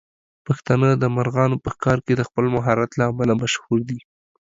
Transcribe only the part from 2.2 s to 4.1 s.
خپل مهارت له امله مشهور دي.